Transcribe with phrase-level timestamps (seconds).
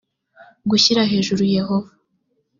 [0.69, 1.91] gushyira hejuru yehova